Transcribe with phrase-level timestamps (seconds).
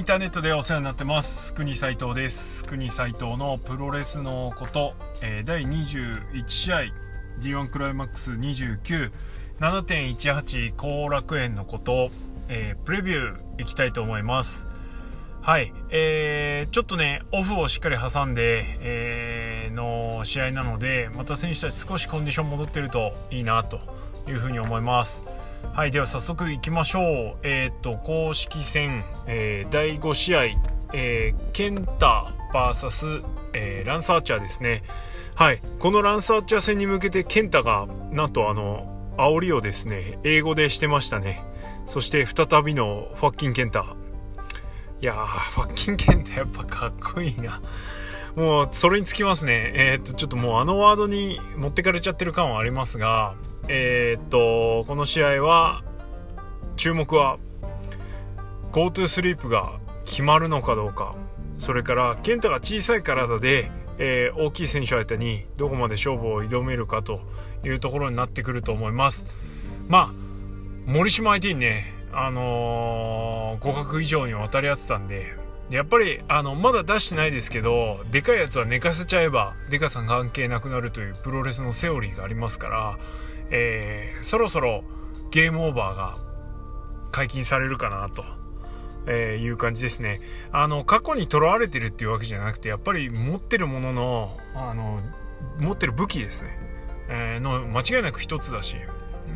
[0.00, 1.52] インターネットでお世話になってます。
[1.52, 2.64] 国斉藤です。
[2.64, 6.84] 国斉藤のプロレスのこと、え、第21試合
[7.38, 12.10] G1 クライマックス297.18後楽園のこと、
[12.48, 14.66] え、プレビューいきたいと思います。
[15.42, 23.80] はい、えー、ちょっとねオフをしっかり挟んで、えー、の試合なのでまた選手たち少しコンディション戻ってるといいなと
[24.26, 25.22] いうふうに思います。
[25.72, 27.38] はいでは早速いきましょう。
[27.42, 30.44] えっ、ー、と公式戦、えー、第5試合、
[30.92, 33.24] えー、ケンタ VS、
[33.54, 34.82] えー、ランサーチャーですね。
[35.36, 41.42] はいこのランサーチャー戦に向けてケンタがなんとあの煽りをですね英語でしてましたね。
[41.86, 43.96] そして再びのファッキンケンタ。
[45.00, 47.60] いやーファッキンケンタやっぱかっこいいな。
[48.36, 49.72] もうそれにつきますね。
[49.74, 53.34] えー、っとちょっともうあのワードに持ってかれちゃってる感はありますが
[53.72, 55.84] えー、っとこの試合は
[56.74, 57.38] 注目は
[58.72, 61.14] GoTo スリープが決まるのかどうか。
[61.56, 67.20] それから健太が小さい体で、えー、大きい選手相手にどこまで勝負を挑めるかと
[67.64, 69.24] いうところになってくると思います。
[69.86, 70.12] まあ
[70.86, 75.36] 森島相手にねあのー、互角以上に渡り合ってたんで
[75.70, 82.98] やっぱりあのまだ出してないですけどでかいやつは寝かせちゃえばでかさ関係なくなるというプロレスのセオリーがありますから
[83.50, 84.84] えー、そろそろ
[85.30, 86.16] ゲームオーバーが
[87.12, 88.24] 解禁されるかなと。
[89.06, 90.20] えー、いう感じですね。
[90.52, 95.00] あの、過去にとらわれてるっていうわけじゃなくて、やっぱり持ってるものの、あの、
[95.58, 96.58] 持ってる武器ですね。
[97.08, 98.76] えー、の間違いなく一つだし、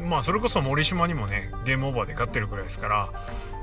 [0.09, 3.13] まあ、それこそ森島にもね、ゲームオーバーで勝ってるくらいですから、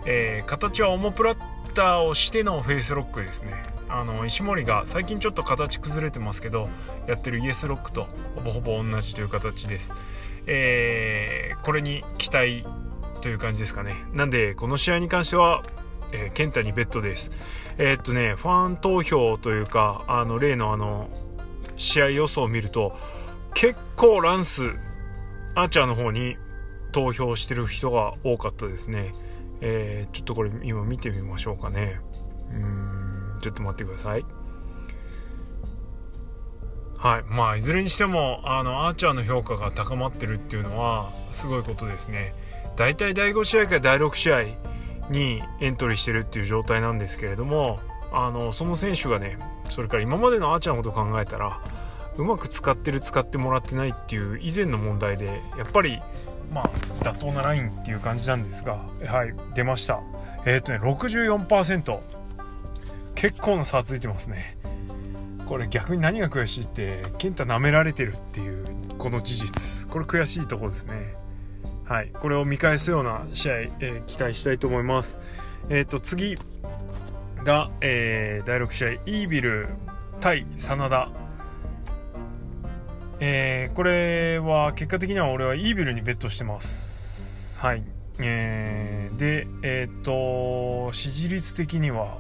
[0.06, 1.38] えー、形はオモプラッ
[1.74, 3.54] ターをしてのフェイスロックですね。
[3.88, 6.70] あの、石森が最近ちょっと形崩れてますけど、
[7.08, 9.94] やってるイエスロックとほぼほぼ同じという形です。
[10.48, 12.66] えー、これに期待
[13.22, 13.96] という感じですかね。
[14.14, 15.64] なんで、この試合に関しては、
[16.12, 17.32] えー、ケンタにベッドです。
[17.78, 21.10] えー、っとね、ファン投票というか、あの、例のあの、
[21.78, 22.98] 試合予想を見ると、
[23.54, 24.74] 結構ランス、
[25.56, 26.38] アーチャーの方に
[26.92, 29.14] 投票してる人が多かったですね。
[29.62, 32.00] えー、ちょっとこれ今見てみましょうかね。
[32.52, 34.26] うん、ちょっと待ってください。
[37.02, 37.24] はい。
[37.24, 42.36] まあ、いずれにしても、あの、アーチャーの評価が高まってるっていうのは、すごいことですね。
[42.76, 44.44] 大体第5試合から第6試合
[45.10, 47.80] にエントリーしてるっていう状態なんですけれども、
[48.12, 51.60] あの、その選手がね、それから今までのアーチャーのことを考えたら、
[52.18, 56.00] うまく使ってる使ってもらってないっていう以前の問題で、やっぱり、
[56.54, 56.70] まあ、
[57.04, 60.02] 妥当なラインっていう感じなんですが、はい、出ました。
[60.46, 62.00] えっ、ー、とね、64%。
[63.16, 64.61] 結構な差ついてますね。
[65.46, 68.66] これ逆に何が悔しいって健太舐められてるっていう
[68.98, 69.88] この事実。
[69.90, 71.16] これ悔しいとこですね。
[71.86, 72.10] はい。
[72.10, 75.20] これを見返すような試合、えー、期待したいと思います。
[75.70, 76.38] えっ、ー、と次
[77.44, 79.70] が、えー、第6試合イービル
[80.20, 81.10] 対真田。
[83.20, 87.60] えー、これは結果的には俺はイービルにベットしてます。
[87.60, 87.84] はい。
[88.20, 92.20] えー、でえっ、と支持率的には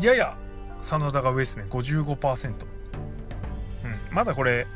[0.00, 0.36] やや
[0.80, 1.66] 真田が上ですね。
[1.68, 4.66] 55%、うん、まだこれ、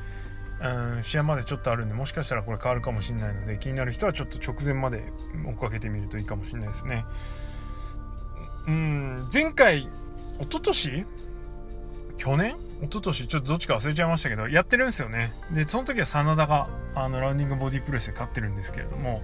[0.60, 5.02] うん、試合までちょっとあるんでもしかしたらこれ変わるかもしれないので気になる人はちょっと直前まで
[5.46, 7.04] 追っかけてみるといいかもしれないですね。
[8.66, 9.28] うん。
[9.32, 9.88] 前回一
[10.44, 11.06] 昨年？
[12.16, 12.56] 去年？
[12.80, 13.26] 一昨年？
[13.26, 15.32] ちょっとどっちか忘れちゃいましたけどやってるんですよね。
[15.52, 19.22] でその時は真田があのラウンディングボディープレスで勝ってるんですけれども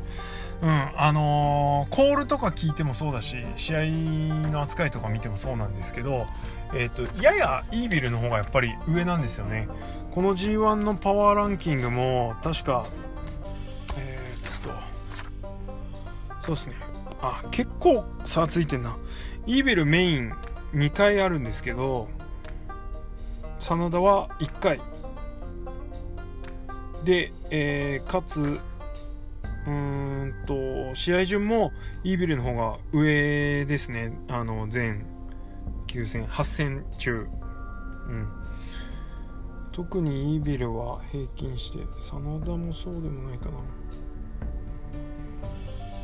[0.61, 1.01] うん。
[1.01, 3.81] あのー、コールとか聞いてもそうだし試合
[4.51, 6.27] の扱いとか見てもそうなんですけど
[6.75, 9.69] えっ、ー、とややイービルの方がやっぱり上なんですよね。
[10.13, 12.87] この G1 のパワーランキングも確か
[13.97, 14.71] えー、っと
[16.41, 16.77] そうですね。
[17.23, 18.97] あ結構差ついてんな。
[19.47, 20.33] イービルメイン
[20.75, 22.09] 2回あるんですけど
[23.59, 24.81] 真田は1回。
[27.05, 28.61] で、えー、かつ
[29.67, 31.73] うんと試合順も
[32.05, 34.13] イービルの方が上ですね。
[34.29, 35.05] あの全
[35.95, 37.27] 9戦8戦中
[38.09, 38.29] うん
[39.73, 43.53] 特にイービルは平均して真田もそうでもないかな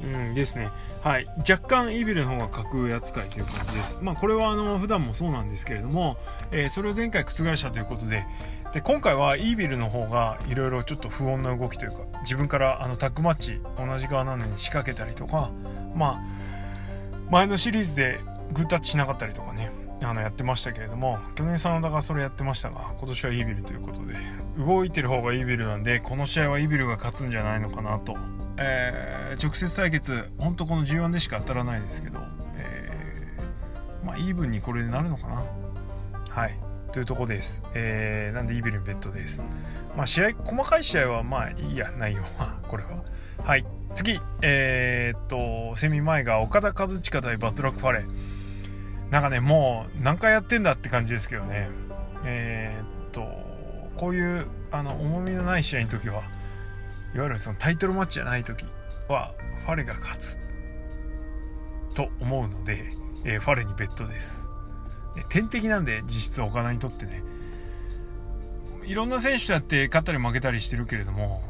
[0.04, 0.70] うんですね。
[1.02, 1.26] はい。
[1.38, 3.98] 若干イービルの方が格扱いという感じです。
[4.02, 6.16] まあこれはあの普段もそうなんですけれども、
[6.52, 8.26] えー、それを前回覆したということで、
[8.72, 15.50] で今回はイービルの方がいろいろちょっと不穏な動きというか、自分からあのタッグマッチ同じ側なのに仕掛けたりとか、
[15.94, 18.20] まあ前のシリーズで
[18.52, 19.70] グータッチしなかったりとかね、
[20.02, 24.14] あのやってましたけれども去年真田がそれやってましたが今年はイービルということで
[24.58, 28.16] 動いてる方がイービルなんでこの試合はイービルが勝つんじゃないのかなと。
[28.58, 32.20] えー、直接対決本当この G1 でしか当たらないですけど、
[32.56, 32.90] え
[34.02, 35.44] まあイーブンにこれでなるのかな。
[36.30, 36.58] はい。
[36.90, 39.42] というとこです、えー、なんでイーブルベッドです。
[39.94, 41.90] まあ試合細かい試合はまあいいや。
[41.90, 43.04] 内容はこれは。
[43.44, 43.66] はい。
[43.94, 44.18] 次。
[44.40, 48.06] えー、っとセミ前が岡田和親対バッドラックファレ
[49.10, 51.70] なんかねもう何回やってんだって感じですけどね。
[52.24, 53.22] えー、っと
[53.96, 56.22] こういうあの重みのない試合の時は
[57.14, 58.64] いわゆるそのタイトルマッチじゃない時
[59.08, 60.38] はファレが勝つ
[61.94, 62.92] と思うので、
[63.24, 64.48] えー、ファレにベッドです。
[65.14, 67.22] で天敵なんで実質岡田にとってね。
[68.84, 71.42] いろんな選手とやって勝ったり負けたりしてるけれども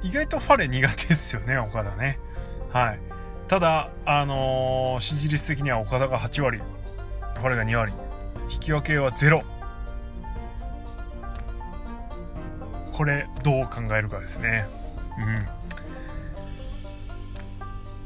[0.00, 2.18] 意外とファレ苦手ですよね岡田ね。
[2.72, 3.00] はい。
[3.52, 7.92] ただあのー、支持率的には岡田が8割ファレが2割
[8.50, 9.42] 引き分けは0
[12.94, 14.64] これどう考えるかですね。
[15.18, 15.46] うん。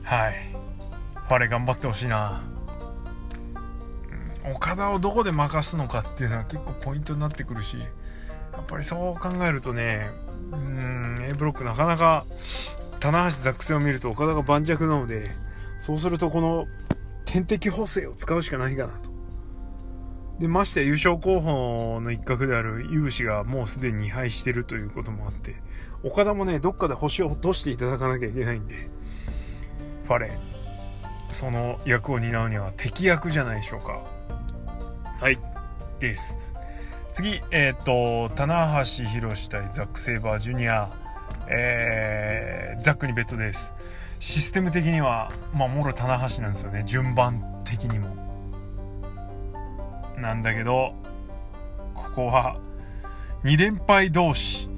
[0.03, 0.35] はい。
[1.15, 2.43] ファレ頑張ってほしいな、
[4.53, 7.85] 岡田をどこで任すのかっていうのは結構ポイントになってくるしや
[8.61, 10.11] っぱりそう考えるとね
[10.51, 12.27] うん A ブロックなかなか
[13.01, 15.31] 棚橋ザック戦を見ると岡田が盤石なので
[15.81, 16.67] そうするとこの
[17.25, 19.17] 天敵補正を使うしかないかなと
[20.39, 25.57] で、まして優勝候補の一角である有志がもうすでに2敗してるということもあって、
[26.03, 28.75] 岡田もね、どっかで星を落としていただかなきゃいけないんで、
[30.05, 30.39] ファレ、
[31.33, 34.05] その役を担うには敵役じゃないでしょうか。
[35.21, 35.39] はい、
[36.01, 36.55] です。
[37.13, 40.91] 次、えっ、ー、と、棚橋宏対ザック・セイバージュニア、
[41.49, 43.75] えー、ザックにベッドです。
[44.19, 48.17] システム的には、まあ、もろ棚橋なんですよね、順番的にも。
[50.19, 50.95] なんだけど、
[51.95, 52.59] ここは
[53.45, 54.69] 2連敗同士。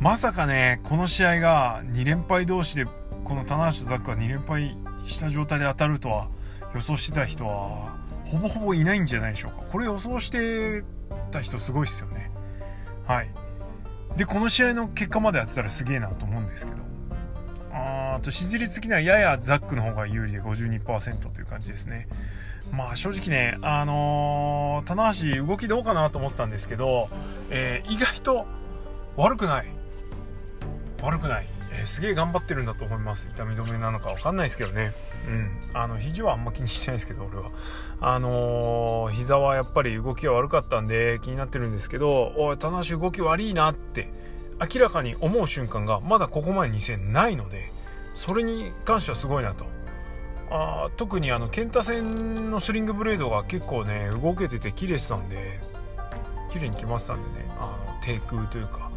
[0.00, 2.86] まさかね、この試合が2連敗同士で、
[3.24, 4.76] この棚橋とザックが2連敗
[5.06, 6.28] した状態で当たるとは
[6.74, 9.62] 予想してた人は、ほぼほぼいないんじゃないでしょうか。
[9.70, 10.84] これ予想して
[11.30, 12.30] た人すごいっすよね。
[13.06, 13.30] はい。
[14.18, 16.78] で、この試合の結果までやってたらすげえなと思うんですけど。
[17.72, 22.08] あと、支持率的にはややザックの方が有利で52%という感じですね。
[22.72, 27.08] まあ正直ね、あのー、棚橋動きどうかなと思ってたんですけど、
[27.48, 28.46] えー、意外と
[29.16, 29.66] 悪くない。
[31.00, 31.46] 悪くない。
[31.78, 33.28] えー、すげえ頑張ってるんだと思います。
[33.32, 34.92] 痛み止めなのかわかんないですけどね。
[35.26, 35.70] うん。
[35.74, 37.50] あの、肘はあんま気にしてないですけど、俺は。
[38.00, 44.10] あのー、膝はやっぱり動きが悪かったんで気になってるんですけど、おい、棚橋動き悪いなって
[44.74, 47.70] 明らかに思う瞬間がまだここまで2戦ないので、
[48.14, 49.64] それに関してはすごいなと。
[50.50, 55.60] あ特にあのケンタ戦のスリングブレードが結構ね動けてて綺麗したんで
[56.50, 58.90] 綺麗に来ましたんでねあの低空というか、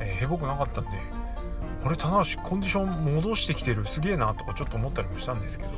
[0.00, 0.90] えー、へぼくなかったんで
[1.84, 3.86] あれ棚橋コンディション戻してきてる。
[3.86, 5.70] すげえなとかちょっと思ったりもしたんですけど。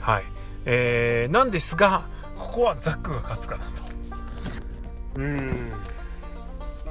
[0.00, 0.24] はい。
[0.64, 2.06] えー、なんですが
[2.38, 3.82] ここはザックが勝つかなと。
[5.16, 5.72] うん。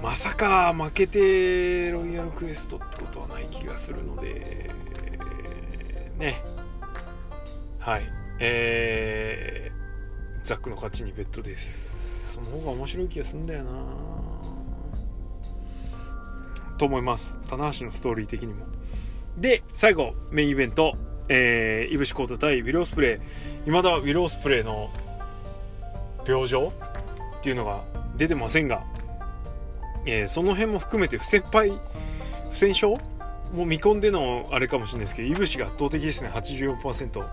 [0.01, 4.71] まさか負けてロイヤルクエストってことはない気がするので。
[6.17, 6.43] ね。
[7.79, 8.03] はい。
[8.39, 12.33] えー、ザックの勝ちにベッドです。
[12.33, 13.71] その方が面白い気がするんだよな。
[16.81, 17.37] と思います。
[17.47, 18.65] 棚橋のストーリー的にも。
[19.37, 20.95] で、最後、メインイベント、
[21.29, 23.19] えー、イブシコート対ウィロースプレイ。
[23.65, 24.89] 未だウィロースプレイの
[26.27, 26.73] 病状
[27.39, 27.83] っていうのが
[28.17, 28.83] 出てませんが、
[30.07, 31.71] えー、その辺も含めて不戦敗、
[32.49, 32.95] 不戦勝
[33.53, 37.23] もう見込んでのあれかもしれないですけど、イブシが圧倒的ですね、84%。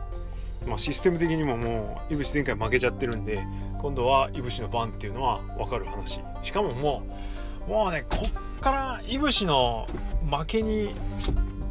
[0.66, 3.46] まあ、システム的にももういぶし前回負けちゃってるんで
[3.78, 7.37] 今度はいぶしの番っていうのは分かる話しかももう
[7.68, 8.16] もうねこ
[8.56, 9.86] っからいぶしの
[10.30, 10.94] 負けに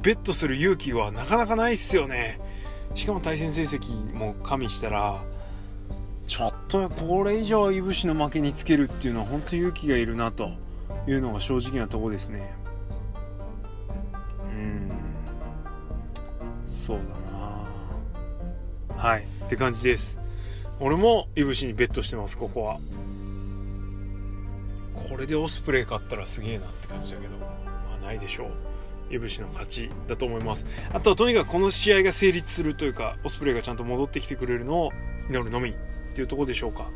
[0.04, 2.40] ベットする勇気はなかなかないっすよね。
[2.96, 5.22] しかも対戦成績も加味したら
[6.28, 10.52] ちょっとこれ以上いぶしの負けにつけるっていうのは本当勇気がいるなと
[11.08, 12.54] いうのが正直なとこですね。
[14.50, 14.92] うん。
[16.68, 19.02] そうだな。
[19.02, 19.24] はい。
[19.24, 20.20] って感じです。
[20.80, 22.80] 俺もいぶしにベットしてますここは。
[25.10, 28.48] これでオスプレイ勝ったらすげえなって感じだけどまあないでしょう。
[29.10, 30.66] いぶしの勝ちだと思います。
[30.92, 34.92] あとはとにかくこの試合が成立するというかオスプレイがちゃんと戻ってきてくれるのを
[35.30, 35.74] 祈るのみっ
[36.14, 36.90] ていうとこでしょうか。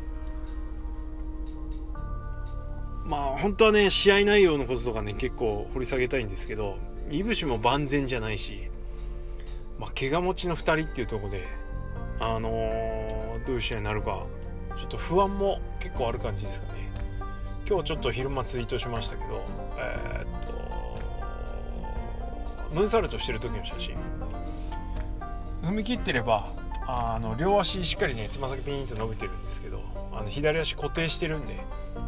[3.04, 6.78] まあ本当はね試合内容のこととかね結構掘り下げたいんですけど
[7.10, 8.68] いぶしも万全じゃないし
[9.78, 11.46] まあ怪我持ちの2人っていうとこで
[12.20, 14.24] あのー、どういう試合になるか
[14.78, 16.91] ちょっと不安も結構ある感じですかね。
[17.68, 19.44] 今日ちょっと昼間ツイートしましたけど
[19.76, 20.52] えー、っと
[22.74, 23.96] ムーンサルトしてる時の写真。
[25.62, 26.48] 踏み切ってれば
[26.86, 29.80] あの両足しっかりねつま先ピーンと伸びてるんですけど
[30.12, 31.56] あの左足固定してるんで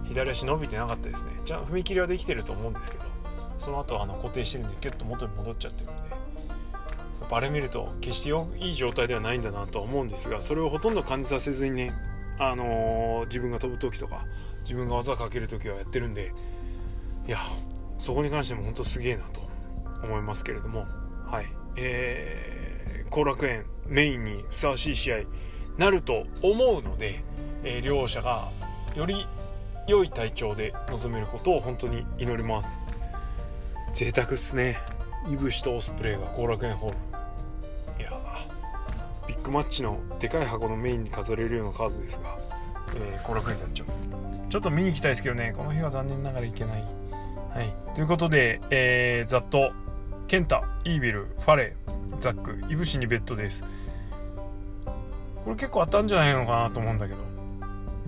[0.08, 1.30] 左足伸びてなかったですね。
[1.44, 3.04] じゃあ踏み切りはできてると思うんですけど
[3.58, 6.16] その後あの固定してるんでキュッと元に戻っちゃってるんでや
[7.26, 11.92] っぱあれ見ると決していい状態ではないんだなとは思うんですがそれをほとんど感じさせずにね
[12.38, 14.24] あのー、自分が飛ぶ時とか
[14.62, 16.32] 自分が技かける時はやってるんで
[17.26, 17.38] いや
[17.98, 19.48] そこに関しても本当すげえなと
[20.02, 20.86] 思いますけれども
[21.34, 21.46] はい。
[21.76, 25.16] えー、後楽園メインにふさわしい試合
[25.78, 27.24] なると思うので、
[27.64, 28.50] えー、両者が
[28.94, 29.26] より
[29.88, 32.80] 良い体調で臨めることを本当に祈ります。
[33.92, 34.78] 贅沢っすね。
[35.28, 37.13] イブシとオスプレイが後楽園ホール。
[39.44, 42.36] ッグマッチのでかい箱のメインに飾れるようなカードですが
[42.96, 43.86] えー、後楽になっちゃう。
[44.50, 45.52] ちょっと見に行きたいですけどね。
[45.56, 46.84] この日は残念ながら行けない。
[47.52, 47.74] はい。
[47.94, 49.72] ということで、えー、ざっと
[50.26, 51.76] ケンタイービルファレ
[52.20, 53.64] ザックイブシにベッドです。
[55.44, 57.20] これ結構あったんじゃないのかなと思うんだけど。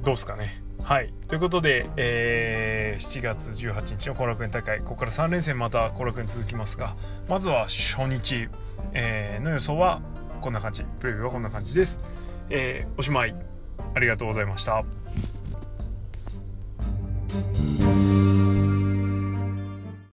[0.02, 0.62] どうっすかね。
[0.82, 1.12] はい。
[1.26, 4.78] ということで、えー、7月18日の後楽園大会。
[4.80, 6.96] ここから3連戦また後楽園続きますが
[7.28, 8.48] まずは初日、
[8.92, 10.00] えー、の予想は
[10.46, 10.84] こんな感じ。
[11.00, 11.98] プレビューはこんな感じです、
[12.50, 13.34] えー、おしまい。
[13.96, 14.84] ありがとうございました。